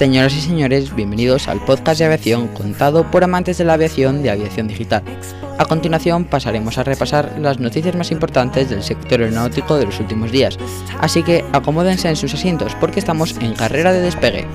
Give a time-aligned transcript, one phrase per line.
[0.00, 4.30] Señoras y señores, bienvenidos al podcast de aviación contado por amantes de la aviación de
[4.30, 5.02] Aviación Digital.
[5.58, 10.32] A continuación pasaremos a repasar las noticias más importantes del sector aeronáutico de los últimos
[10.32, 10.58] días,
[11.00, 14.46] así que acomódense en sus asientos porque estamos en carrera de despegue.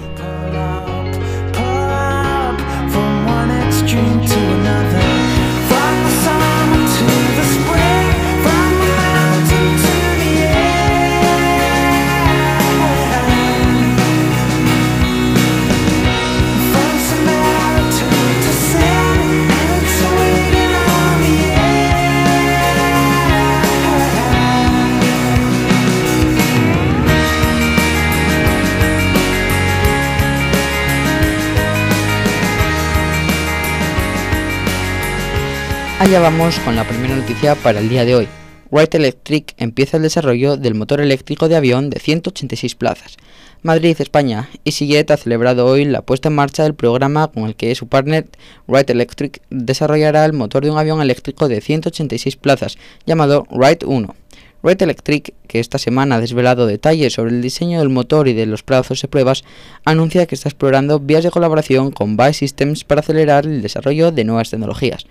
[36.05, 38.27] Allá vamos con la primera noticia para el día de hoy.
[38.69, 43.17] Wright Electric empieza el desarrollo del motor eléctrico de avión de 186 plazas.
[43.63, 44.47] Madrid, España.
[44.65, 48.27] EasyJet ha celebrado hoy la puesta en marcha del programa con el que su partner
[48.67, 54.15] Wright Electric desarrollará el motor de un avión eléctrico de 186 plazas, llamado Wright 1.
[54.61, 58.45] Wright Electric, que esta semana ha desvelado detalles sobre el diseño del motor y de
[58.45, 59.43] los plazos de pruebas,
[59.85, 64.23] anuncia que está explorando vías de colaboración con BAE Systems para acelerar el desarrollo de
[64.23, 65.07] nuevas tecnologías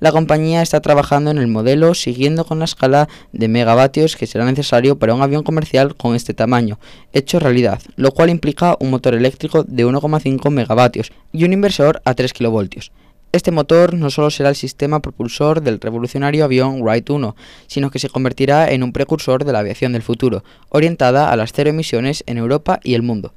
[0.00, 4.44] la compañía está trabajando en el modelo siguiendo con la escala de megavatios que será
[4.44, 6.78] necesario para un avión comercial con este tamaño,
[7.12, 12.14] hecho realidad, lo cual implica un motor eléctrico de 1,5 megavatios y un inversor a
[12.14, 12.92] 3 kilovoltios.
[13.32, 17.98] Este motor no solo será el sistema propulsor del revolucionario avión Wright 1, sino que
[17.98, 22.24] se convertirá en un precursor de la aviación del futuro, orientada a las cero emisiones
[22.26, 23.34] en Europa y el mundo.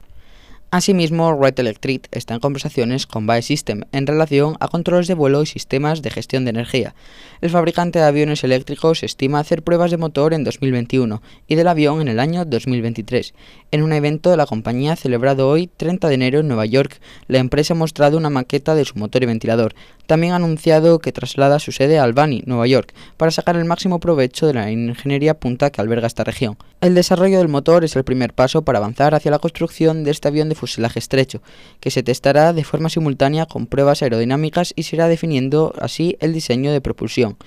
[0.71, 5.41] Asimismo, Wright Electric está en conversaciones con BAE System en relación a controles de vuelo
[5.41, 6.93] y sistemas de gestión de energía.
[7.41, 12.01] El fabricante de aviones eléctricos estima hacer pruebas de motor en 2021 y del avión
[12.01, 13.33] en el año 2023.
[13.71, 17.39] En un evento de la compañía celebrado hoy, 30 de enero, en Nueva York, la
[17.39, 19.73] empresa ha mostrado una maqueta de su motor y ventilador.
[20.05, 23.99] También ha anunciado que traslada su sede a Albany, Nueva York, para sacar el máximo
[23.99, 26.57] provecho de la ingeniería punta que alberga esta región.
[26.81, 30.27] El desarrollo del motor es el primer paso para avanzar hacia la construcción de este
[30.27, 31.41] avión de fuselaje estrecho,
[31.79, 36.33] que se testará de forma simultánea con pruebas aerodinámicas y se irá definiendo así el
[36.33, 37.37] diseño de propulsión.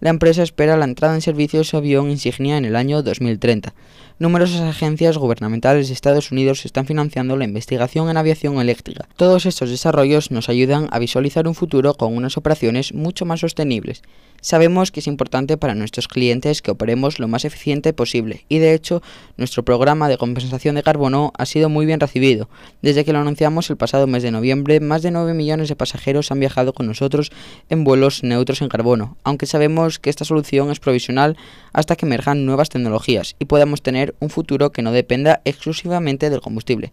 [0.00, 3.74] La empresa espera la entrada en servicio de su avión insignia en el año 2030.
[4.18, 9.08] Numerosas agencias gubernamentales de Estados Unidos están financiando la investigación en aviación eléctrica.
[9.16, 14.02] Todos estos desarrollos nos ayudan a visualizar un futuro con unas operaciones mucho más sostenibles.
[14.42, 18.72] Sabemos que es importante para nuestros clientes que operemos lo más eficiente posible y de
[18.72, 19.02] hecho
[19.36, 22.48] nuestro programa de compensación de carbono ha sido muy bien recibido.
[22.80, 26.30] Desde que lo anunciamos el pasado mes de noviembre, más de 9 millones de pasajeros
[26.30, 27.32] han viajado con nosotros
[27.68, 31.36] en vuelos neutros en carbono, aunque sabemos que esta solución es provisional
[31.72, 36.40] hasta que emerjan nuevas tecnologías y podamos tener un futuro que no dependa exclusivamente del
[36.40, 36.92] combustible.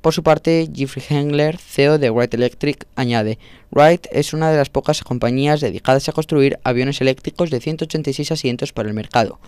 [0.00, 3.38] Por su parte, Jeffrey Hengler, CEO de Wright Electric, añade,
[3.70, 8.72] Wright es una de las pocas compañías dedicadas a construir aviones eléctricos de 186 asientos
[8.72, 9.38] para el mercado.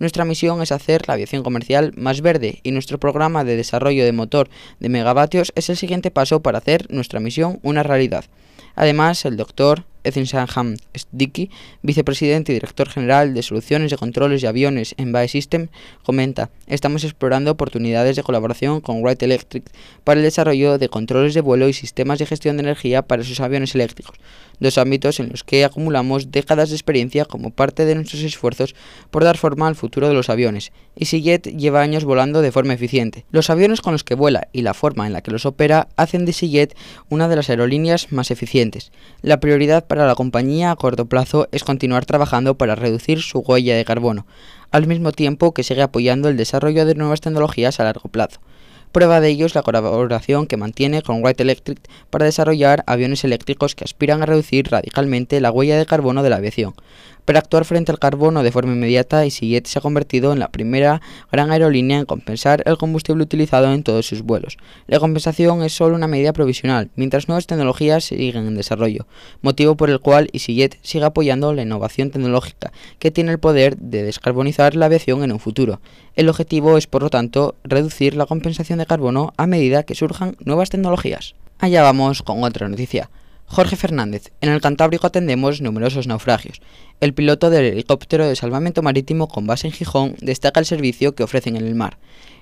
[0.00, 4.10] Nuestra misión es hacer la aviación comercial más verde y nuestro programa de desarrollo de
[4.10, 4.50] motor
[4.80, 8.24] de megavatios es el siguiente paso para hacer nuestra misión una realidad.
[8.74, 11.50] Además, el doctor Ethinsham Sticky,
[11.82, 15.68] vicepresidente y director general de soluciones de controles de aviones en BAE System,
[16.02, 19.70] comenta, estamos explorando oportunidades de colaboración con Wright Electric
[20.04, 23.40] para el desarrollo de controles de vuelo y sistemas de gestión de energía para sus
[23.40, 24.16] aviones eléctricos,
[24.58, 28.74] dos ámbitos en los que acumulamos décadas de experiencia como parte de nuestros esfuerzos
[29.10, 30.72] por dar forma al futuro de los aviones.
[30.96, 33.24] EasyJet lleva años volando de forma eficiente.
[33.30, 36.24] Los aviones con los que vuela y la forma en la que los opera hacen
[36.24, 36.76] de EasyJet
[37.08, 38.92] una de las aerolíneas más eficientes.
[39.22, 43.74] La prioridad para la compañía a corto plazo es continuar trabajando para reducir su huella
[43.74, 44.24] de carbono,
[44.70, 48.38] al mismo tiempo que sigue apoyando el desarrollo de nuevas tecnologías a largo plazo.
[48.92, 53.74] Prueba de ello es la colaboración que mantiene con Wright Electric para desarrollar aviones eléctricos
[53.74, 56.74] que aspiran a reducir radicalmente la huella de carbono de la aviación.
[57.30, 61.00] Para actuar frente al carbono de forma inmediata, EasyJet se ha convertido en la primera
[61.30, 64.58] gran aerolínea en compensar el combustible utilizado en todos sus vuelos.
[64.88, 69.06] La compensación es solo una medida provisional, mientras nuevas tecnologías siguen en desarrollo,
[69.42, 74.02] motivo por el cual EasyJet sigue apoyando la innovación tecnológica, que tiene el poder de
[74.02, 75.80] descarbonizar la aviación en un futuro.
[76.16, 80.34] El objetivo es, por lo tanto, reducir la compensación de carbono a medida que surjan
[80.40, 81.36] nuevas tecnologías.
[81.60, 83.08] Allá vamos con otra noticia.
[83.52, 84.30] Jorge Fernández.
[84.40, 86.62] En el Cantábrico atendemos numerosos naufragios.
[87.00, 91.24] El piloto del helicóptero de salvamento marítimo con base en Gijón destaca el servicio que
[91.24, 91.98] ofrecen en el mar.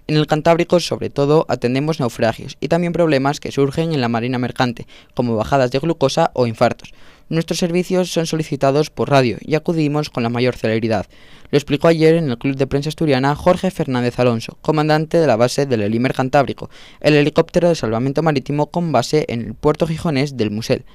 [0.07, 4.39] En el Cantábrico, sobre todo, atendemos naufragios y también problemas que surgen en la marina
[4.39, 6.93] mercante, como bajadas de glucosa o infartos.
[7.31, 11.07] Nuestros servicios son solicitados por radio y acudimos con la mayor celeridad.
[11.51, 15.37] Lo explicó ayer en el Club de Prensa Asturiana Jorge Fernández Alonso, comandante de la
[15.37, 16.71] base del Helimer Cantábrico,
[17.01, 20.87] el helicóptero de salvamento marítimo con base en el puerto gijonés del Musel.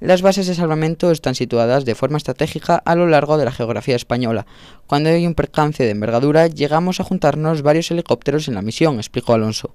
[0.00, 3.96] Las bases de salvamento están situadas de forma estratégica a lo largo de la geografía
[3.96, 4.44] española.
[4.88, 9.34] Cuando hay un percance de envergadura, llegamos a juntarnos varios helicópteros en la misión, explicó
[9.34, 9.72] Alonso.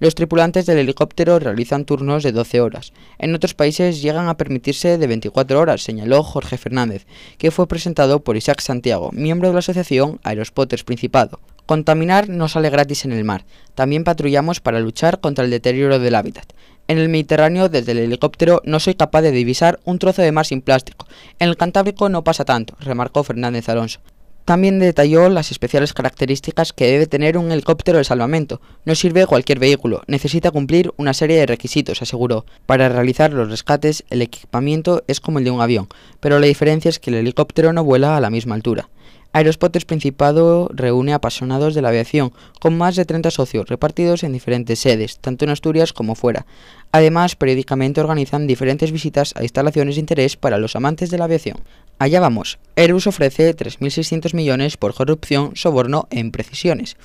[0.00, 2.92] Los tripulantes del helicóptero realizan turnos de 12 horas.
[3.18, 7.04] En otros países llegan a permitirse de 24 horas, señaló Jorge Fernández,
[7.36, 11.40] que fue presentado por Isaac Santiago, miembro de la asociación Aerospotters Principado.
[11.66, 13.44] Contaminar no sale gratis en el mar.
[13.74, 16.52] También patrullamos para luchar contra el deterioro del hábitat.
[16.86, 20.46] En el Mediterráneo, desde el helicóptero, no soy capaz de divisar un trozo de mar
[20.46, 21.06] sin plástico.
[21.38, 24.00] En el Cantábrico no pasa tanto, remarcó Fernández Alonso.
[24.48, 28.62] También detalló las especiales características que debe tener un helicóptero de salvamento.
[28.86, 32.46] No sirve cualquier vehículo, necesita cumplir una serie de requisitos, aseguró.
[32.64, 35.88] Para realizar los rescates, el equipamiento es como el de un avión,
[36.20, 38.88] pero la diferencia es que el helicóptero no vuela a la misma altura.
[39.34, 44.78] Aerospotters Principado reúne apasionados de la aviación, con más de 30 socios repartidos en diferentes
[44.78, 46.46] sedes, tanto en Asturias como fuera.
[46.90, 51.58] Además, periódicamente organizan diferentes visitas a instalaciones de interés para los amantes de la aviación.
[51.98, 52.58] Allá vamos.
[52.76, 56.96] Airbus ofrece 3.600 millones por corrupción, soborno e imprecisiones.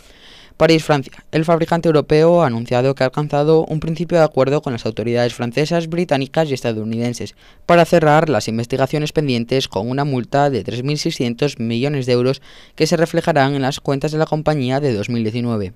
[0.56, 1.25] París, Francia.
[1.31, 5.33] El fabricante europeo ha anunciado que ha alcanzado un principio de acuerdo con las autoridades
[5.33, 7.35] francesas, británicas y estadounidenses
[7.65, 12.41] para cerrar las investigaciones pendientes con una multa de 3.600 millones de euros
[12.75, 15.74] que se reflejarán en las cuentas de la compañía de 2019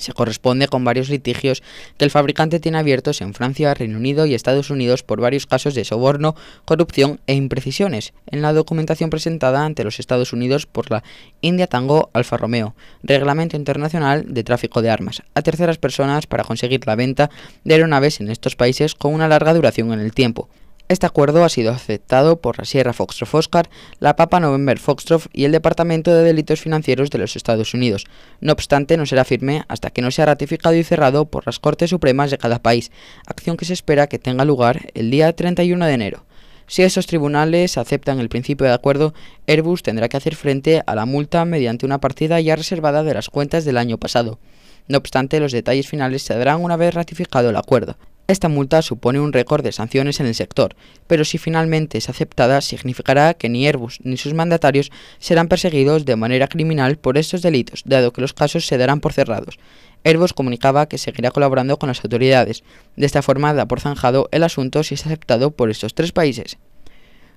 [0.00, 1.62] se corresponde con varios litigios
[1.96, 5.74] que el fabricante tiene abiertos en Francia, Reino Unido y Estados Unidos por varios casos
[5.74, 11.02] de soborno, corrupción e imprecisiones en la documentación presentada ante los Estados Unidos por la
[11.40, 16.86] India Tango Alfa Romeo, Reglamento Internacional de Tráfico de Armas, a terceras personas para conseguir
[16.86, 17.30] la venta
[17.64, 20.48] de aeronaves en estos países con una larga duración en el tiempo,
[20.90, 23.70] este acuerdo ha sido aceptado por la Sierra Foxtrot Oscar,
[24.00, 28.06] la Papa November Foxtrot y el Departamento de Delitos Financieros de los Estados Unidos.
[28.40, 31.90] No obstante, no será firme hasta que no sea ratificado y cerrado por las Cortes
[31.90, 32.90] Supremas de cada país,
[33.24, 36.24] acción que se espera que tenga lugar el día 31 de enero.
[36.66, 39.14] Si esos tribunales aceptan el principio de acuerdo,
[39.46, 43.28] Airbus tendrá que hacer frente a la multa mediante una partida ya reservada de las
[43.28, 44.40] cuentas del año pasado.
[44.88, 47.96] No obstante, los detalles finales se darán una vez ratificado el acuerdo.
[48.30, 50.76] Esta multa supone un récord de sanciones en el sector,
[51.08, 56.14] pero si finalmente es aceptada significará que ni Airbus ni sus mandatarios serán perseguidos de
[56.14, 59.58] manera criminal por estos delitos, dado que los casos se darán por cerrados.
[60.04, 62.62] Airbus comunicaba que seguirá colaborando con las autoridades.
[62.94, 66.56] De esta forma da por zanjado el asunto si es aceptado por estos tres países.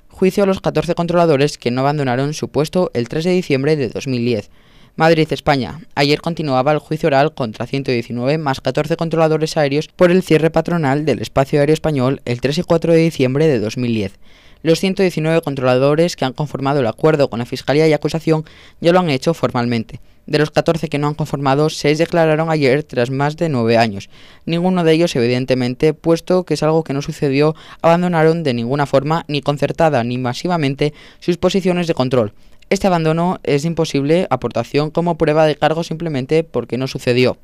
[0.10, 3.90] Juicio a los 14 controladores que no abandonaron su puesto el 3 de diciembre de
[3.90, 4.52] 2010.
[4.96, 5.80] Madrid, España.
[5.96, 11.04] Ayer continuaba el juicio oral contra 119 más 14 controladores aéreos por el cierre patronal
[11.04, 14.20] del espacio aéreo español el 3 y 4 de diciembre de 2010.
[14.62, 18.46] Los 119 controladores que han conformado el acuerdo con la Fiscalía y acusación
[18.82, 20.00] ya lo han hecho formalmente.
[20.28, 24.12] De los 14 que no han conformado, 6 declararon ayer tras más de 9 años.
[24.46, 29.26] Ninguno de ellos, evidentemente, puesto que es algo que no sucedió, abandonaron de ninguna forma,
[29.28, 32.34] ni concertada ni masivamente, sus posiciones de control.
[32.74, 37.38] Este abandono es imposible aportación como prueba de cargo simplemente porque no sucedió.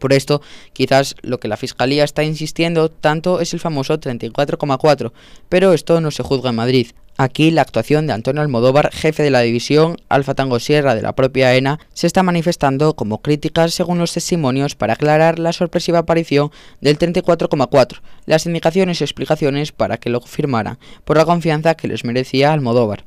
[0.00, 0.40] Por esto,
[0.72, 5.12] quizás lo que la Fiscalía está insistiendo tanto es el famoso 34,4,
[5.50, 6.86] pero esto no se juzga en Madrid.
[7.18, 11.14] Aquí la actuación de Antonio Almodóvar, jefe de la división Alfa Tango Sierra de la
[11.14, 16.50] propia ENA, se está manifestando como críticas según los testimonios para aclarar la sorpresiva aparición
[16.80, 22.06] del 34,4, las indicaciones y explicaciones para que lo firmaran, por la confianza que les
[22.06, 23.04] merecía Almodóvar.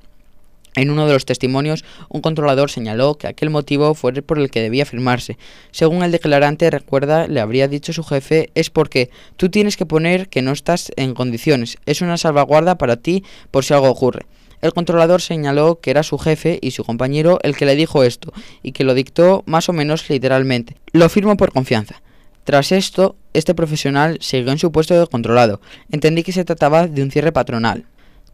[0.75, 4.61] En uno de los testimonios, un controlador señaló que aquel motivo fue por el que
[4.61, 5.37] debía firmarse.
[5.71, 10.29] Según el declarante, recuerda, le habría dicho su jefe, es porque tú tienes que poner
[10.29, 11.77] que no estás en condiciones.
[11.85, 14.25] Es una salvaguarda para ti por si algo ocurre.
[14.61, 18.33] El controlador señaló que era su jefe y su compañero el que le dijo esto,
[18.61, 20.75] y que lo dictó más o menos literalmente.
[20.91, 22.01] Lo firmo por confianza.
[22.43, 25.61] Tras esto, este profesional siguió en su puesto de controlado.
[25.91, 27.85] Entendí que se trataba de un cierre patronal.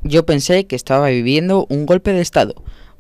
[0.07, 2.53] Yo pensé que estaba viviendo un golpe de Estado.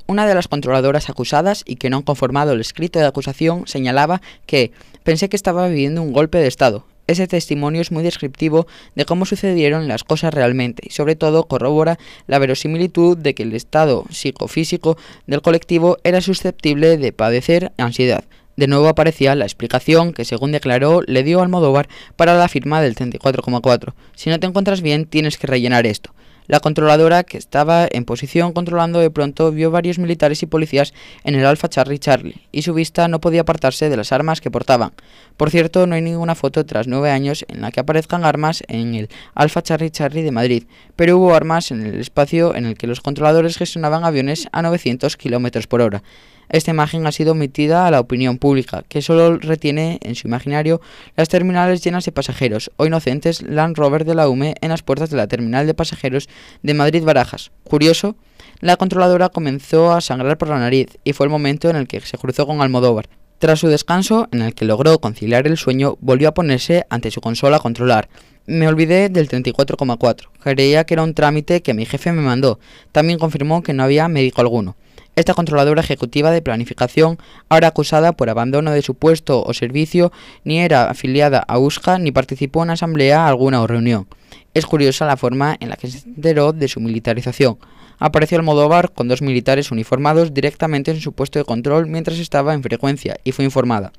[0.07, 4.23] Una de las controladoras acusadas y que no han conformado el escrito de acusación señalaba
[4.47, 4.71] que
[5.03, 6.83] pensé que estaba viviendo un golpe de Estado.
[7.05, 11.99] Ese testimonio es muy descriptivo de cómo sucedieron las cosas realmente y sobre todo corrobora
[12.25, 14.97] la verosimilitud de que el estado psicofísico
[15.27, 18.23] del colectivo era susceptible de padecer ansiedad.
[18.55, 22.95] De nuevo aparecía la explicación que, según declaró, le dio Almodóvar para la firma del
[22.95, 23.93] 34,4.
[24.15, 26.15] Si no te encuentras bien, tienes que rellenar esto.
[26.47, 31.35] La controladora, que estaba en posición controlando de pronto, vio varios militares y policías en
[31.35, 34.93] el Alfa Charlie Charlie, y su vista no podía apartarse de las armas que portaban.
[35.37, 38.95] Por cierto, no hay ninguna foto tras nueve años en la que aparezcan armas en
[38.95, 40.63] el Alfa Charlie Charlie de Madrid,
[40.95, 45.17] pero hubo armas en el espacio en el que los controladores gestionaban aviones a 900
[45.17, 46.03] km por hora.
[46.47, 50.79] Esta imagen ha sido omitida a la opinión pública, que solo retiene en su imaginario
[51.17, 55.09] las terminales llenas de pasajeros o inocentes Land Rover de la UME en las puertas
[55.09, 56.29] de la terminal de pasajeros
[56.61, 57.51] de Madrid Barajas.
[57.63, 58.15] Curioso,
[58.61, 61.99] la controladora comenzó a sangrar por la nariz y fue el momento en el que
[62.01, 63.09] se cruzó con Almodóvar.
[63.45, 67.21] Tras su descanso, en el que logró conciliar el sueño, volvió a ponerse ante su
[67.21, 68.09] consola a controlar.
[68.47, 70.29] Me olvidé del 34,4.
[70.39, 72.57] Creía que era un trámite que mi jefe me mandó.
[72.91, 74.75] También confirmó que no había médico alguno.
[75.15, 80.11] Esta controladora ejecutiva de planificación, ahora acusada por abandono de su puesto o servicio,
[80.43, 84.07] ni era afiliada a USCA ni participó en asamblea alguna o reunión.
[84.55, 87.59] Es curiosa la forma en la que se enteró de su militarización.
[87.97, 92.63] Apareció Almodóvar con dos militares uniformados directamente en su puesto de control mientras estaba en
[92.63, 93.91] frecuencia y fue informada.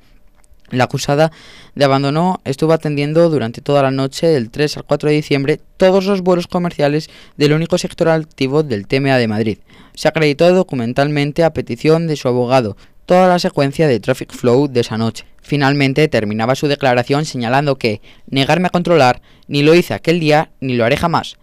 [0.69, 1.31] La acusada
[1.75, 6.05] de abandono estuvo atendiendo durante toda la noche del 3 al 4 de diciembre todos
[6.05, 9.57] los vuelos comerciales del único sector activo del TMA de Madrid.
[9.93, 12.75] Se acreditó documentalmente a petición de su abogado
[13.05, 15.25] toda la secuencia de traffic flow de esa noche.
[15.41, 20.75] Finalmente terminaba su declaración señalando que negarme a controlar ni lo hice aquel día ni
[20.75, 21.37] lo haré jamás.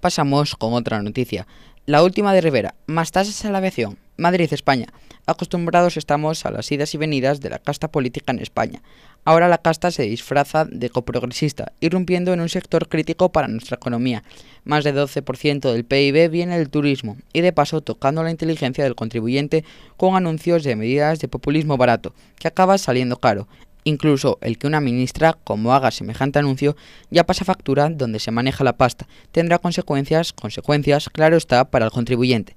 [0.00, 1.46] Pasamos con otra noticia.
[1.88, 3.96] La última de Rivera, más tasas a la aviación.
[4.18, 4.88] Madrid, España.
[5.24, 8.82] Acostumbrados estamos a las idas y venidas de la casta política en España.
[9.24, 14.22] Ahora la casta se disfraza de coprogresista, irrumpiendo en un sector crítico para nuestra economía.
[14.64, 18.94] Más de 12% del PIB viene del turismo y de paso tocando la inteligencia del
[18.94, 19.64] contribuyente
[19.96, 23.48] con anuncios de medidas de populismo barato, que acaba saliendo caro.
[23.88, 26.76] Incluso el que una ministra, como haga semejante anuncio,
[27.10, 29.08] ya pasa factura donde se maneja la pasta.
[29.32, 32.54] Tendrá consecuencias, consecuencias, claro está, para el contribuyente.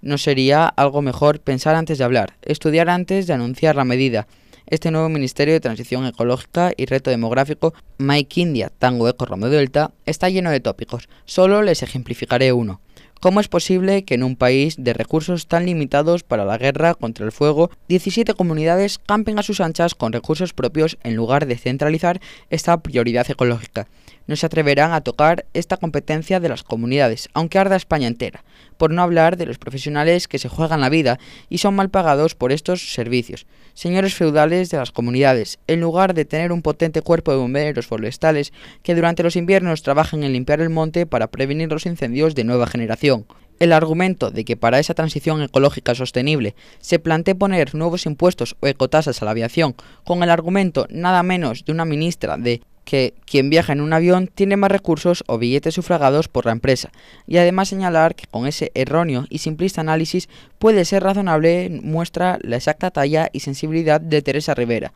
[0.00, 4.26] ¿No sería algo mejor pensar antes de hablar, estudiar antes de anunciar la medida?
[4.66, 9.90] Este nuevo Ministerio de Transición Ecológica y Reto Demográfico, Mike India Tango Eco Romeo Delta,
[10.06, 11.10] está lleno de tópicos.
[11.26, 12.80] Solo les ejemplificaré uno.
[13.20, 17.26] ¿Cómo es posible que en un país de recursos tan limitados para la guerra contra
[17.26, 22.18] el fuego, 17 comunidades campen a sus anchas con recursos propios en lugar de centralizar
[22.48, 23.88] esta prioridad ecológica?
[24.26, 28.44] No se atreverán a tocar esta competencia de las comunidades, aunque arda España entera,
[28.76, 32.34] por no hablar de los profesionales que se juegan la vida y son mal pagados
[32.34, 33.46] por estos servicios.
[33.74, 38.52] Señores feudales de las comunidades, en lugar de tener un potente cuerpo de bomberos forestales
[38.82, 42.66] que durante los inviernos trabajen en limpiar el monte para prevenir los incendios de nueva
[42.66, 43.26] generación.
[43.60, 48.66] El argumento de que para esa transición ecológica sostenible se plantee poner nuevos impuestos o
[48.66, 53.50] ecotasas a la aviación, con el argumento nada menos de una ministra de que quien
[53.50, 56.90] viaja en un avión tiene más recursos o billetes sufragados por la empresa,
[57.26, 62.56] y además señalar que con ese erróneo y simplista análisis puede ser razonable muestra la
[62.56, 64.92] exacta talla y sensibilidad de Teresa Rivera,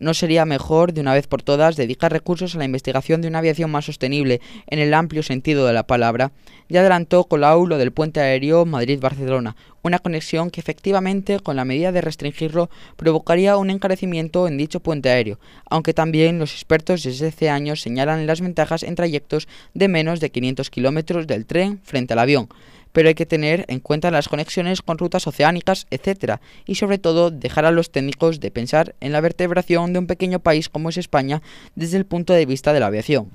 [0.00, 3.38] ¿No sería mejor, de una vez por todas, dedicar recursos a la investigación de una
[3.38, 6.32] aviación más sostenible en el amplio sentido de la palabra?
[6.68, 11.92] Ya adelantó Colau lo del puente aéreo Madrid-Barcelona, una conexión que efectivamente, con la medida
[11.92, 15.38] de restringirlo, provocaría un encarecimiento en dicho puente aéreo,
[15.70, 20.30] aunque también los expertos desde hace años señalan las ventajas en trayectos de menos de
[20.30, 22.48] 500 kilómetros del tren frente al avión
[22.94, 26.36] pero hay que tener en cuenta las conexiones con rutas oceánicas, etc.
[26.64, 30.38] Y sobre todo dejar a los técnicos de pensar en la vertebración de un pequeño
[30.38, 31.42] país como es España
[31.74, 33.30] desde el punto de vista de la aviación.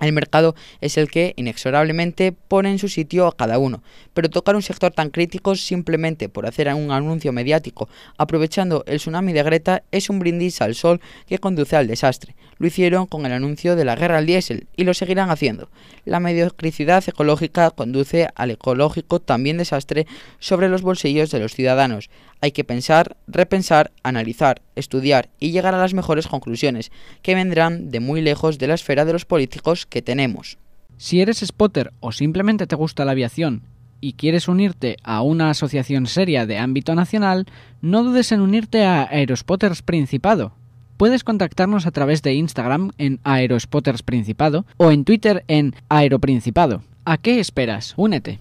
[0.00, 3.84] El mercado es el que inexorablemente pone en su sitio a cada uno,
[4.14, 9.32] pero tocar un sector tan crítico simplemente por hacer un anuncio mediático aprovechando el tsunami
[9.32, 12.34] de Greta es un brindis al sol que conduce al desastre.
[12.62, 15.68] Lo hicieron con el anuncio de la guerra al diésel y lo seguirán haciendo.
[16.04, 20.06] La mediocridad ecológica conduce al ecológico también desastre
[20.38, 22.08] sobre los bolsillos de los ciudadanos.
[22.40, 26.92] Hay que pensar, repensar, analizar, estudiar y llegar a las mejores conclusiones,
[27.22, 30.56] que vendrán de muy lejos de la esfera de los políticos que tenemos.
[30.98, 33.62] Si eres spotter o simplemente te gusta la aviación
[34.00, 37.46] y quieres unirte a una asociación seria de ámbito nacional,
[37.80, 40.61] no dudes en unirte a Aerospotters Principado.
[41.02, 46.84] Puedes contactarnos a través de Instagram en Aerospotters Principado o en Twitter en Aeroprincipado.
[47.04, 47.94] ¿A qué esperas?
[47.96, 48.38] Únete.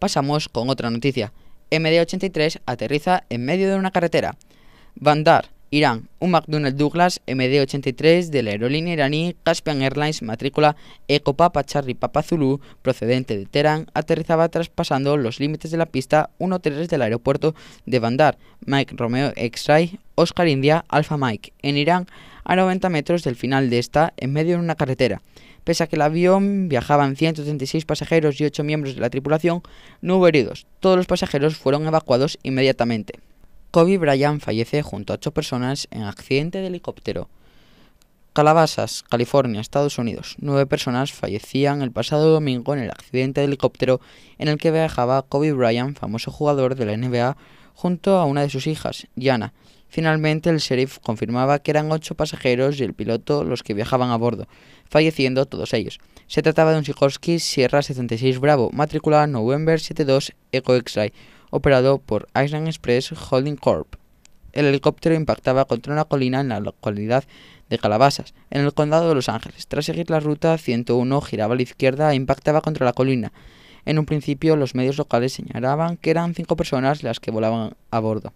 [0.00, 1.32] Pasamos con otra noticia.
[1.70, 4.34] MD-83 aterriza en medio de una carretera.
[4.96, 10.76] Vandar, Irán, un McDonnell Douglas MD-83 de la aerolínea iraní Caspian Airlines matrícula
[11.08, 12.22] Eco Papa Charlie Papa
[12.82, 17.54] procedente de Teherán aterrizaba traspasando los límites de la pista 1-3 del aeropuerto
[17.86, 18.36] de Bandar
[18.66, 22.06] Mike Romeo X-Ray Oscar India Alpha Mike en Irán
[22.44, 25.22] a 90 metros del final de esta en medio de una carretera.
[25.64, 29.62] Pese a que el avión viajaban 136 pasajeros y 8 miembros de la tripulación,
[30.02, 30.66] no hubo heridos.
[30.80, 33.14] Todos los pasajeros fueron evacuados inmediatamente.
[33.72, 37.30] Kobe Bryant fallece junto a ocho personas en accidente de helicóptero.
[38.34, 40.36] Calabasas, California, Estados Unidos.
[40.38, 44.02] Nueve personas fallecían el pasado domingo en el accidente de helicóptero
[44.36, 47.38] en el que viajaba Kobe Bryant, famoso jugador de la NBA,
[47.72, 49.54] junto a una de sus hijas, Gianna.
[49.88, 54.16] Finalmente, el sheriff confirmaba que eran ocho pasajeros y el piloto los que viajaban a
[54.16, 54.48] bordo,
[54.90, 55.98] falleciendo todos ellos.
[56.26, 61.14] Se trataba de un Sikorsky Sierra 76 Bravo, matrícula November 72 Eco X-Ray,
[61.52, 63.94] operado por Island Express Holding Corp.
[64.52, 67.24] El helicóptero impactaba contra una colina en la localidad
[67.68, 69.66] de Calabasas, en el condado de Los Ángeles.
[69.68, 73.32] Tras seguir la ruta 101, giraba a la izquierda e impactaba contra la colina.
[73.84, 78.00] En un principio, los medios locales señalaban que eran cinco personas las que volaban a
[78.00, 78.32] bordo.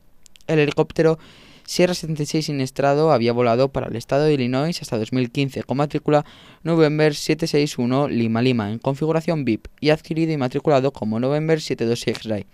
[0.46, 1.18] El helicóptero
[1.66, 6.24] Sierra 76 siniestrado había volado para el estado de Illinois hasta 2015 con matrícula
[6.62, 12.46] November 761 Lima Lima en configuración VIP y adquirido y matriculado como November 72 X-Ray.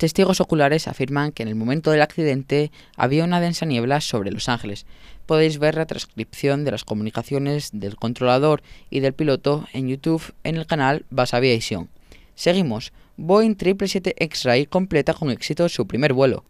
[0.00, 4.48] Testigos oculares afirman que en el momento del accidente había una densa niebla sobre Los
[4.48, 4.86] Ángeles.
[5.26, 10.56] Podéis ver la transcripción de las comunicaciones del controlador y del piloto en YouTube en
[10.56, 11.90] el canal Bass Aviation.
[12.34, 12.94] Seguimos.
[13.18, 16.44] Boeing 777 X-Ray completa con éxito su primer vuelo.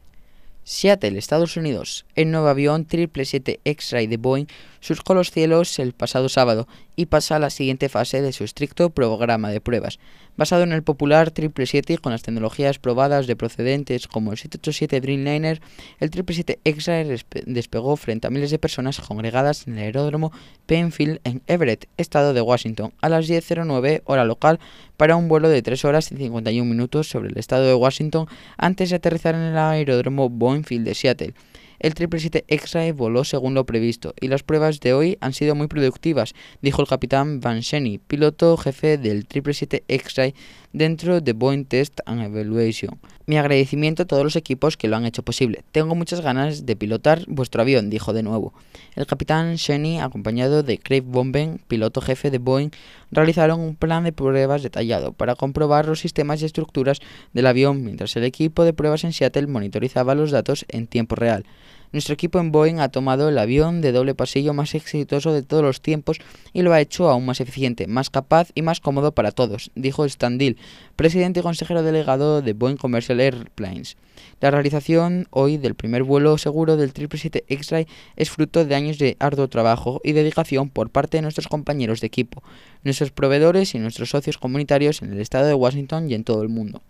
[0.64, 2.06] Seattle, Estados Unidos.
[2.14, 4.46] El nuevo avión 777 X-Ray de Boeing
[4.80, 8.90] surcó los cielos el pasado sábado y pasa a la siguiente fase de su estricto
[8.90, 9.98] programa de pruebas.
[10.36, 15.00] Basado en el popular 777 y con las tecnologías probadas de procedentes como el 787
[15.00, 15.60] Dreamliner,
[15.98, 20.32] el 777 X-Ray despegó frente a miles de personas congregadas en el aeródromo
[20.66, 24.60] Penfield en Everett, estado de Washington, a las 10.09 hora local
[24.96, 28.26] para un vuelo de 3 horas y 51 minutos sobre el estado de Washington
[28.56, 31.34] antes de aterrizar en el aeródromo Boeing de Seattle.
[31.80, 35.66] El 777 X-Ray voló según lo previsto y las pruebas de hoy han sido muy
[35.66, 37.62] productivas, dijo el capitán Van
[38.06, 40.34] piloto jefe del 777 X-Ray
[40.74, 43.00] dentro de Boeing Test and Evaluation.
[43.30, 45.62] Mi agradecimiento a todos los equipos que lo han hecho posible.
[45.70, 48.52] Tengo muchas ganas de pilotar vuestro avión, dijo de nuevo.
[48.96, 52.70] El capitán Shenny, acompañado de Craig Bomben, piloto jefe de Boeing,
[53.12, 56.98] realizaron un plan de pruebas detallado para comprobar los sistemas y estructuras
[57.32, 61.44] del avión mientras el equipo de pruebas en Seattle monitorizaba los datos en tiempo real.
[61.92, 65.64] Nuestro equipo en Boeing ha tomado el avión de doble pasillo más exitoso de todos
[65.64, 66.18] los tiempos
[66.52, 70.04] y lo ha hecho aún más eficiente, más capaz y más cómodo para todos, dijo
[70.04, 70.56] Stan Deal,
[70.94, 73.96] presidente y consejero delegado de Boeing Commercial Airplanes.
[74.40, 79.16] La realización hoy del primer vuelo seguro del 777 X-Ray es fruto de años de
[79.18, 82.44] arduo trabajo y dedicación por parte de nuestros compañeros de equipo,
[82.84, 86.50] nuestros proveedores y nuestros socios comunitarios en el estado de Washington y en todo el
[86.50, 86.82] mundo.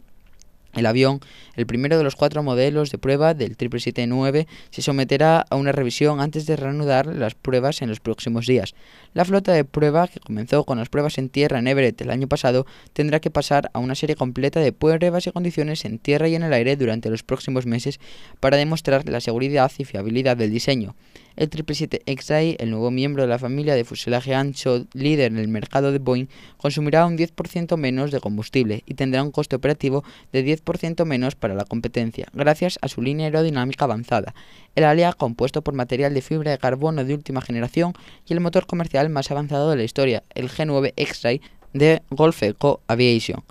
[0.75, 1.21] El avión,
[1.57, 6.21] el primero de los cuatro modelos de prueba del 777-9, se someterá a una revisión
[6.21, 8.75] antes de reanudar las pruebas en los próximos días.
[9.13, 12.29] La flota de prueba, que comenzó con las pruebas en tierra en Everett el año
[12.29, 16.37] pasado, tendrá que pasar a una serie completa de pruebas y condiciones en tierra y
[16.37, 17.99] en el aire durante los próximos meses
[18.39, 20.95] para demostrar la seguridad y fiabilidad del diseño.
[21.41, 25.49] El 777 X-Ray, el nuevo miembro de la familia de fuselaje ancho líder en el
[25.49, 26.27] mercado de Boeing,
[26.59, 31.55] consumirá un 10% menos de combustible y tendrá un coste operativo de 10% menos para
[31.55, 34.35] la competencia, gracias a su línea aerodinámica avanzada,
[34.75, 37.95] el ALIA compuesto por material de fibra de carbono de última generación
[38.29, 41.41] y el motor comercial más avanzado de la historia, el G9 X-Ray
[41.73, 43.43] de Gulf Eco Aviation.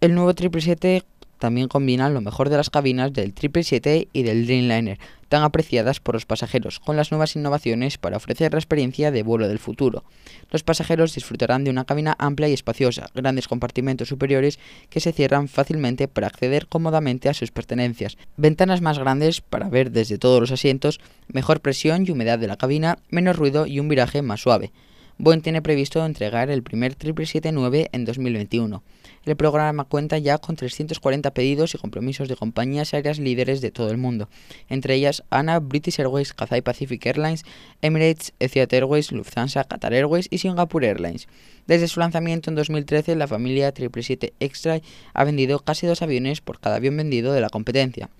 [0.00, 1.02] El nuevo 777
[1.38, 6.14] también combina lo mejor de las cabinas del 777 y del Dreamliner, tan apreciadas por
[6.14, 10.04] los pasajeros, con las nuevas innovaciones para ofrecer la experiencia de vuelo del futuro.
[10.50, 15.48] Los pasajeros disfrutarán de una cabina amplia y espaciosa, grandes compartimentos superiores que se cierran
[15.48, 20.52] fácilmente para acceder cómodamente a sus pertenencias, ventanas más grandes para ver desde todos los
[20.52, 24.72] asientos, mejor presión y humedad de la cabina, menos ruido y un viraje más suave.
[25.18, 28.82] Boeing tiene previsto entregar el primer 777-9 en 2021.
[29.24, 33.90] El programa cuenta ya con 340 pedidos y compromisos de compañías aéreas líderes de todo
[33.90, 34.28] el mundo,
[34.68, 37.44] entre ellas ANA, British Airways, Cathay Pacific Airlines,
[37.80, 41.28] Emirates, Etihad Airways, Lufthansa, Qatar Airways y Singapore Airlines.
[41.66, 44.80] Desde su lanzamiento en 2013, la familia 777 Extra
[45.14, 48.10] ha vendido casi dos aviones por cada avión vendido de la competencia.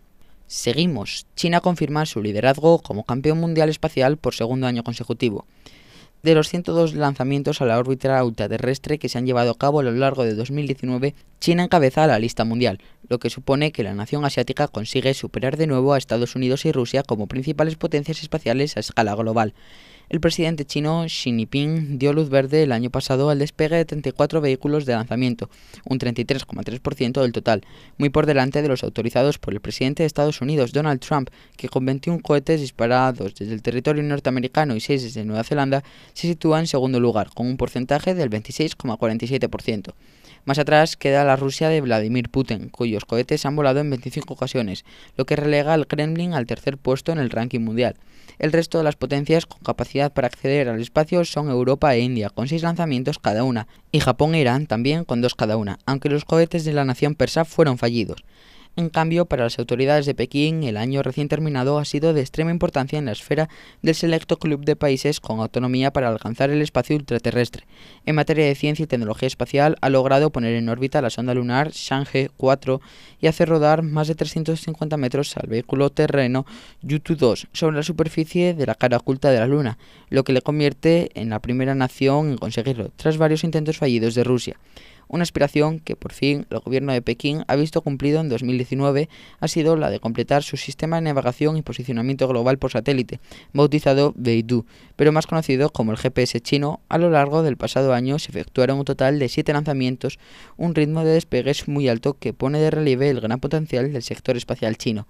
[0.46, 1.26] Seguimos.
[1.36, 5.44] China confirma su liderazgo como campeón mundial espacial por segundo año consecutivo.
[6.22, 9.82] De los 102 lanzamientos a la órbita ultraterrestre que se han llevado a cabo a
[9.84, 14.24] lo largo de 2019, China encabeza la lista mundial, lo que supone que la nación
[14.24, 18.80] asiática consigue superar de nuevo a Estados Unidos y Rusia como principales potencias espaciales a
[18.80, 19.54] escala global.
[20.08, 24.40] El presidente chino Xi Jinping dio luz verde el año pasado al despegue de 34
[24.40, 25.50] vehículos de lanzamiento,
[25.84, 27.64] un 33,3% del total,
[27.98, 31.68] muy por delante de los autorizados por el presidente de Estados Unidos, Donald Trump, que
[31.68, 35.82] con 21 cohetes disparados desde el territorio norteamericano y 6 desde Nueva Zelanda,
[36.14, 39.92] se sitúa en segundo lugar, con un porcentaje del 26,47%.
[40.46, 44.84] Más atrás queda la Rusia de Vladimir Putin, cuyos cohetes han volado en 25 ocasiones,
[45.16, 47.96] lo que relega al Kremlin al tercer puesto en el ranking mundial.
[48.38, 52.30] El resto de las potencias con capacidad para acceder al espacio son Europa e India,
[52.30, 56.10] con seis lanzamientos cada una, y Japón e Irán también con dos cada una, aunque
[56.10, 58.22] los cohetes de la nación persa fueron fallidos.
[58.78, 62.50] En cambio, para las autoridades de Pekín, el año recién terminado ha sido de extrema
[62.50, 63.48] importancia en la esfera
[63.80, 67.64] del selecto club de países con autonomía para alcanzar el espacio ultraterrestre.
[68.04, 71.70] En materia de ciencia y tecnología espacial, ha logrado poner en órbita la sonda lunar
[71.70, 72.82] Chang'e 4
[73.18, 76.44] y hacer rodar más de 350 metros al vehículo terreno
[76.82, 79.78] Yutu-2 sobre la superficie de la cara oculta de la Luna,
[80.10, 84.24] lo que le convierte en la primera nación en conseguirlo, tras varios intentos fallidos de
[84.24, 84.58] Rusia.
[85.08, 89.48] Una aspiración que por fin el gobierno de Pekín ha visto cumplido en 2019 ha
[89.48, 93.20] sido la de completar su sistema de navegación y posicionamiento global por satélite,
[93.52, 94.64] bautizado Beidou,
[94.96, 96.80] pero más conocido como el GPS chino.
[96.88, 100.18] A lo largo del pasado año se efectuaron un total de siete lanzamientos,
[100.56, 104.36] un ritmo de despegues muy alto que pone de relieve el gran potencial del sector
[104.36, 105.06] espacial chino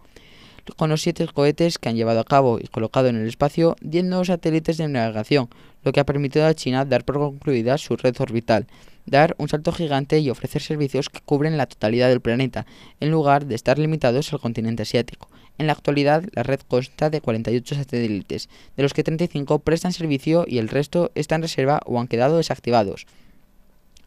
[0.77, 4.05] con los siete cohetes que han llevado a cabo y colocado en el espacio 10
[4.07, 5.49] nuevos satélites de navegación,
[5.85, 8.67] lo que ha permitido a China dar por concluida su red orbital
[9.07, 12.67] dar un salto gigante y ofrecer servicios que cubren la totalidad del planeta,
[13.01, 15.29] en lugar de estar limitados al continente asiático.
[15.59, 20.45] En la actualidad, la red consta de 48 satélites, de los que 35 prestan servicio
[20.47, 23.07] y el resto están en reserva o han quedado desactivados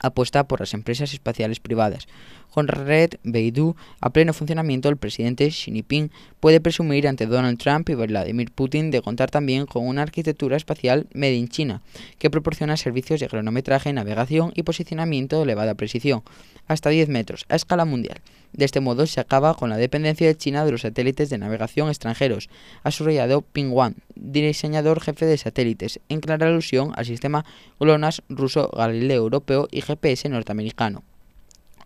[0.02, 2.08] apuesta por las empresas espaciales privadas.
[2.52, 7.90] Con Red Beidou a pleno funcionamiento, el presidente Xi Jinping puede presumir ante Donald Trump
[7.90, 11.82] y Vladimir Putin de contar también con una arquitectura espacial made in China,
[12.18, 16.24] que proporciona servicios de cronometraje, navegación y posicionamiento de elevada precisión,
[16.68, 18.20] hasta 10 metros, a escala mundial.
[18.52, 21.90] De este modo se acaba con la dependencia de China de los satélites de navegación
[21.90, 22.50] extranjeros,
[22.84, 27.46] ha subrayado Ping Wan, diseñador jefe de satélites, en clara alusión al sistema
[27.80, 31.04] GLONASS ruso Galileo europeo y GPS norteamericano.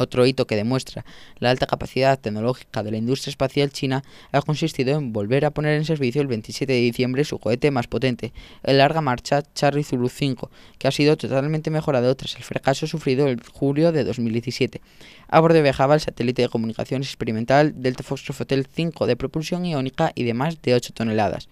[0.04, 1.06] Otro hito que demuestra
[1.40, 5.78] la alta capacidad tecnológica de la industria espacial china ha consistido en volver a poner
[5.78, 10.10] en servicio el 27 de diciembre su cohete más potente, el larga marcha Charlie Zulu
[10.10, 14.82] 5, que ha sido totalmente mejorado tras el fracaso sufrido en julio de 2017.
[15.30, 20.26] A bordo viajaba el satélite de comunicaciones experimental Delta Foxtrot 5 de propulsión iónica y
[20.26, 21.48] de más de 8 toneladas.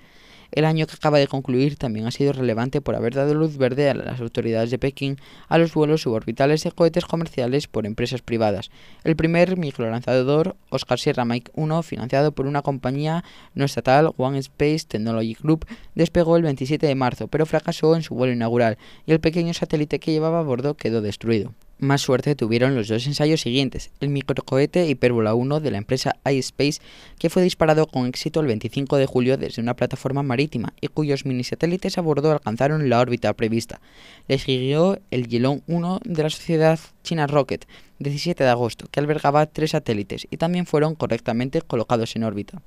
[0.52, 3.90] El año que acaba de concluir también ha sido relevante por haber dado luz verde
[3.90, 8.70] a las autoridades de Pekín a los vuelos suborbitales de cohetes comerciales por empresas privadas.
[9.06, 14.86] El primer microlanzador, Oscar Sierra Mike 1, financiado por una compañía no estatal, One Space
[14.88, 19.22] Technology Group, despegó el 27 de marzo, pero fracasó en su vuelo inaugural y el
[19.22, 21.54] pequeño satélite que llevaba a bordo quedó destruido.
[21.82, 26.80] Más suerte tuvieron los dos ensayos siguientes, el microcohete Hyperbola 1 de la empresa iSpace,
[27.18, 31.26] que fue disparado con éxito el 25 de julio desde una plataforma marítima y cuyos
[31.26, 33.82] minisatélites a bordo alcanzaron la órbita prevista.
[34.28, 37.66] Le siguió el Yelon 1 de la sociedad China Rocket,
[37.98, 42.62] 17 de agosto, que albergaba tres satélites y también fueron correctamente colocados en órbita.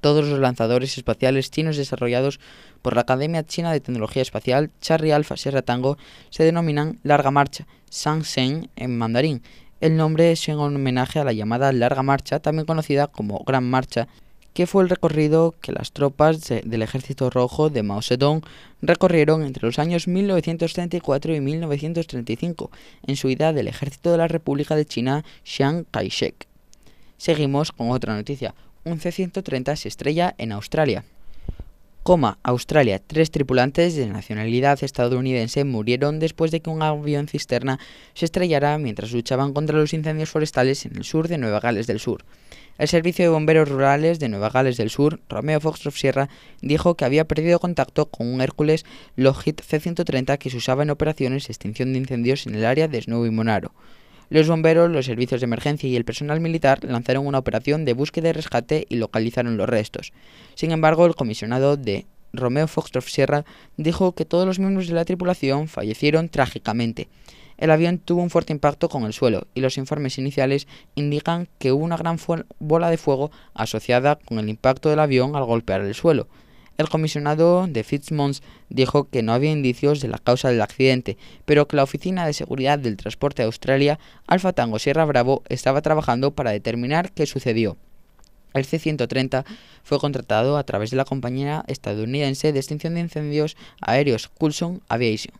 [0.00, 2.40] Todos los lanzadores espaciales chinos desarrollados
[2.80, 5.98] por la Academia China de Tecnología Espacial Charlie Alpha Sierra Tango
[6.30, 9.42] se denominan Larga Marcha, Shangsheng en mandarín.
[9.80, 14.08] El nombre es en homenaje a la llamada Larga Marcha, también conocida como Gran Marcha,
[14.52, 18.42] que fue el recorrido que las tropas del Ejército Rojo de Mao Zedong
[18.82, 22.70] recorrieron entre los años 1934 y 1935
[23.06, 26.46] en su ida del Ejército de la República de China Chiang Kai-shek.
[27.16, 31.04] Seguimos con otra noticia un C-130 se estrella en Australia.
[32.02, 32.98] Coma, Australia.
[32.98, 37.78] Tres tripulantes de nacionalidad estadounidense murieron después de que un avión cisterna
[38.14, 42.00] se estrellara mientras luchaban contra los incendios forestales en el sur de Nueva Gales del
[42.00, 42.24] Sur.
[42.78, 46.30] El Servicio de Bomberos Rurales de Nueva Gales del Sur, Romeo Foxtrot Sierra,
[46.62, 48.86] dijo que había perdido contacto con un Hércules
[49.16, 53.02] Lockheed C-130 que se usaba en operaciones de extinción de incendios en el área de
[53.02, 53.74] Snowy Monaro.
[54.30, 58.28] Los bomberos, los servicios de emergencia y el personal militar lanzaron una operación de búsqueda
[58.28, 60.12] y rescate y localizaron los restos.
[60.54, 63.44] Sin embargo, el comisionado de Romeo Foxtrot Sierra
[63.76, 67.08] dijo que todos los miembros de la tripulación fallecieron trágicamente.
[67.58, 71.72] El avión tuvo un fuerte impacto con el suelo y los informes iniciales indican que
[71.72, 72.16] hubo una gran
[72.60, 76.28] bola de fuego asociada con el impacto del avión al golpear el suelo.
[76.80, 81.68] El comisionado de Fitzmons dijo que no había indicios de la causa del accidente, pero
[81.68, 86.30] que la Oficina de Seguridad del Transporte de Australia, Alfa Tango Sierra Bravo, estaba trabajando
[86.30, 87.76] para determinar qué sucedió.
[88.54, 89.44] El C-130
[89.82, 95.34] fue contratado a través de la compañía estadounidense de extinción de incendios aéreos Coulson Aviation.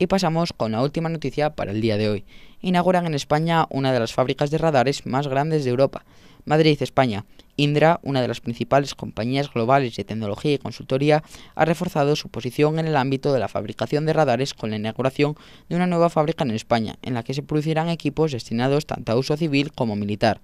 [0.00, 2.24] Y pasamos con la última noticia para el día de hoy.
[2.60, 6.04] Inauguran en España una de las fábricas de radares más grandes de Europa.
[6.46, 7.26] Madrid, España.
[7.56, 11.22] Indra, una de las principales compañías globales de tecnología y consultoría,
[11.54, 15.36] ha reforzado su posición en el ámbito de la fabricación de radares con la inauguración
[15.68, 19.16] de una nueva fábrica en España, en la que se producirán equipos destinados tanto a
[19.16, 20.40] uso civil como militar.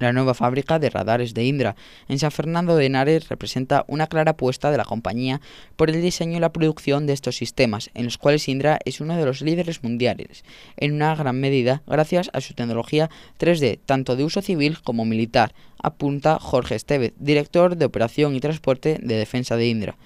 [0.00, 1.76] La nueva fábrica de radares de Indra
[2.08, 5.42] en San Fernando de Henares representa una clara apuesta de la compañía
[5.76, 9.18] por el diseño y la producción de estos sistemas, en los cuales Indra es uno
[9.18, 10.42] de los líderes mundiales,
[10.78, 15.52] en una gran medida gracias a su tecnología 3D, tanto de uso civil como militar,
[15.82, 19.96] apunta Jorge Estevez, director de Operación y Transporte de Defensa de Indra.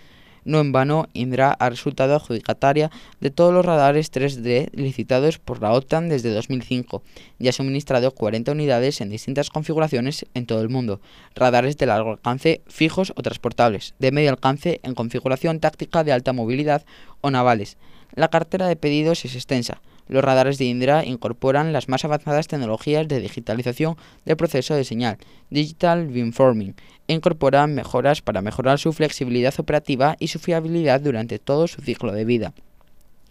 [0.45, 5.73] No en vano, Indra ha resultado adjudicataria de todos los radares 3D licitados por la
[5.73, 7.03] OTAN desde 2005
[7.39, 11.01] y ha suministrado 40 unidades en distintas configuraciones en todo el mundo,
[11.35, 16.33] radares de largo alcance fijos o transportables, de medio alcance en configuración táctica de alta
[16.33, 16.85] movilidad
[17.21, 17.79] o navales.
[18.15, 19.81] La cartera de pedidos es extensa.
[20.09, 25.19] Los radares de Indra incorporan las más avanzadas tecnologías de digitalización del proceso de señal,
[25.51, 26.75] Digital Beamforming,
[27.09, 32.13] e incorporan mejoras para mejorar su flexibilidad operativa y su fiabilidad durante todo su ciclo
[32.13, 32.53] de vida.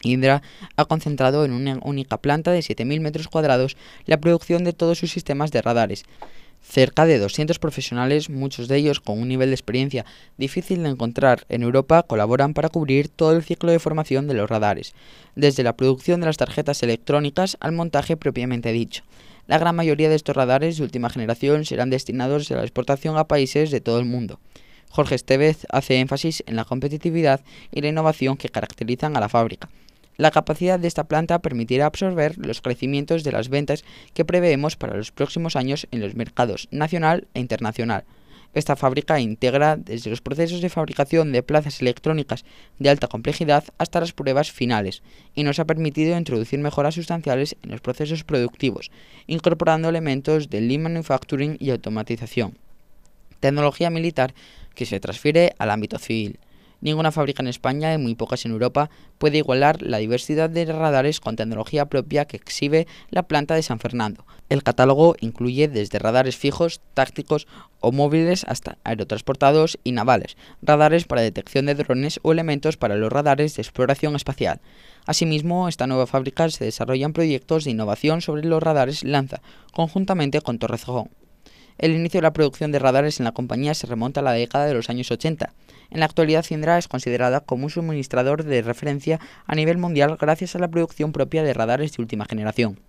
[0.03, 0.41] Indra
[0.75, 5.11] ha concentrado en una única planta de 7.000 metros cuadrados la producción de todos sus
[5.11, 6.05] sistemas de radares,
[6.63, 10.05] Cerca de 200 profesionales, muchos de ellos con un nivel de experiencia
[10.37, 14.49] difícil de encontrar en Europa, colaboran para cubrir todo el ciclo de formación de los
[14.49, 14.95] radares,
[15.35, 19.03] desde la producción de las tarjetas electrónicas al montaje propiamente dicho.
[19.45, 23.27] La gran mayoría de estos radares de última generación serán destinados a la exportación a
[23.27, 24.39] países de todo el mundo.
[24.89, 29.69] Jorge Estevez hace énfasis en la competitividad y la innovación que caracterizan a la fábrica
[30.17, 34.97] la capacidad de esta planta permitirá absorber los crecimientos de las ventas que preveemos para
[34.97, 38.03] los próximos años en los mercados nacional e internacional.
[38.53, 42.45] Esta fábrica integra desde los procesos de fabricación de plazas electrónicas
[42.77, 45.01] de alta complejidad hasta las pruebas finales
[45.33, 48.91] y nos ha permitido introducir mejoras sustanciales en los procesos productivos,
[49.25, 52.57] incorporando elementos de lean manufacturing y automatización.
[53.39, 54.35] Tecnología militar
[54.75, 56.39] que se transfiere al ámbito civil.
[56.83, 61.21] Ninguna fábrica en España y muy pocas en Europa puede igualar la diversidad de radares
[61.21, 64.25] con tecnología propia que exhibe la planta de San Fernando.
[64.49, 67.47] El catálogo incluye desde radares fijos, tácticos
[67.79, 73.13] o móviles hasta aerotransportados y navales, radares para detección de drones o elementos para los
[73.13, 74.59] radares de exploración espacial.
[75.05, 79.41] Asimismo, esta nueva fábrica se desarrollan proyectos de innovación sobre los radares Lanza,
[79.71, 81.09] conjuntamente con Torrejón.
[81.77, 84.65] El inicio de la producción de radares en la compañía se remonta a la década
[84.65, 85.53] de los años 80.
[85.89, 90.55] En la actualidad, Cindra es considerada como un suministrador de referencia a nivel mundial gracias
[90.55, 92.79] a la producción propia de radares de última generación.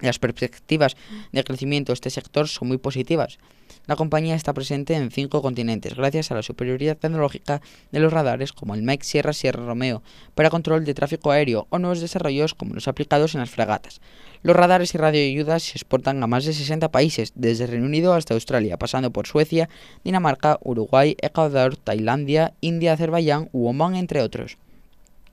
[0.00, 0.96] Las perspectivas
[1.32, 3.38] de crecimiento de este sector son muy positivas.
[3.86, 7.60] La compañía está presente en cinco continentes gracias a la superioridad tecnológica
[7.92, 10.02] de los radares como el MEC Sierra Sierra Romeo
[10.34, 14.00] para control de tráfico aéreo o nuevos desarrollos como los aplicados en las fragatas.
[14.42, 18.34] Los radares y radioayudas se exportan a más de 60 países, desde Reino Unido hasta
[18.34, 19.68] Australia, pasando por Suecia,
[20.02, 24.58] Dinamarca, Uruguay, Ecuador, Tailandia, India, Azerbaiyán u Oman, entre otros.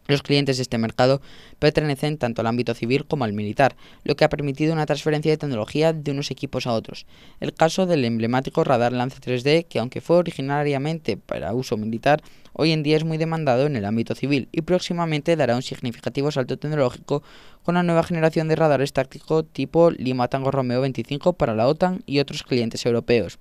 [0.08, 1.22] Los clientes de este mercado
[1.60, 5.38] pertenecen tanto al ámbito civil como al militar, lo que ha permitido una transferencia de
[5.38, 7.06] tecnología de unos equipos a otros.
[7.40, 12.22] El caso del emblemático radar Lance 3D, que aunque fue originariamente para uso militar,
[12.54, 16.32] hoy en día es muy demandado en el ámbito civil y próximamente dará un significativo
[16.32, 17.24] salto tecnológico
[17.64, 22.04] con la nueva generación de radares tácticos tipo Lima Tango Romeo 25 para la OTAN
[22.06, 23.40] y otros clientes europeos.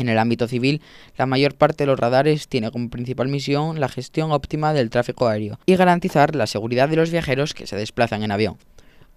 [0.00, 0.80] En el ámbito civil,
[1.18, 5.28] la mayor parte de los radares tiene como principal misión la gestión óptima del tráfico
[5.28, 8.56] aéreo y garantizar la seguridad de los viajeros que se desplazan en avión.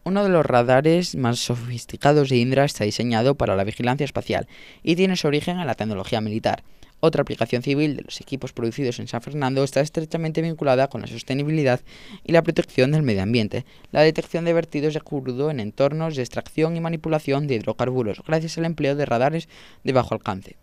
[0.04, 4.50] Uno de los radares más sofisticados de Indra está diseñado para la vigilancia espacial
[4.84, 6.66] y tiene su origen en la tecnología militar.
[7.00, 11.08] Otra aplicación civil de los equipos producidos en San Fernando está estrechamente vinculada con la
[11.08, 11.80] sostenibilidad
[12.26, 16.24] y la protección del medio ambiente, la detección de vertidos de crudo en entornos de
[16.24, 19.48] extracción y manipulación de hidrocarburos gracias al empleo de radares
[19.86, 20.58] de bajo alcance.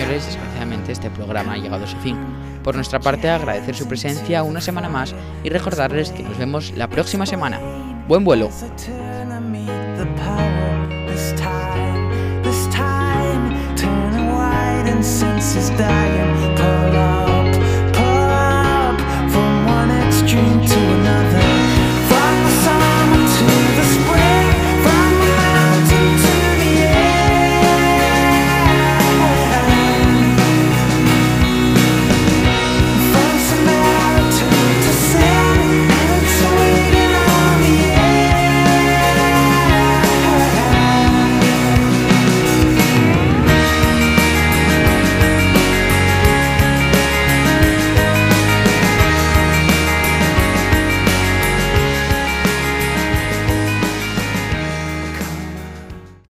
[0.00, 2.16] señores, desgraciadamente este programa ha llegado a su fin.
[2.64, 6.88] Por nuestra parte, agradecer su presencia una semana más y recordarles que nos vemos la
[6.88, 7.60] próxima semana.
[8.08, 8.48] Buen vuelo.
[15.76, 16.49] dying